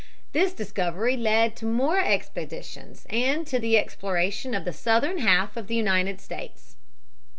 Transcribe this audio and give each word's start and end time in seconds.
This 0.31 0.51
discovery 0.53 1.15
led 1.15 1.55
to 1.57 1.65
more 1.67 1.99
expeditions 1.99 3.05
and 3.11 3.45
to 3.45 3.59
the 3.59 3.77
exploration 3.77 4.55
of 4.55 4.65
the 4.65 4.73
southern 4.73 5.19
half 5.19 5.55
of 5.55 5.67
the 5.67 5.75
United 5.75 6.19
States. 6.19 6.75